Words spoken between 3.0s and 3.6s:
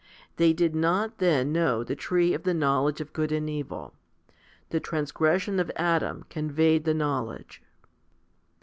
of good and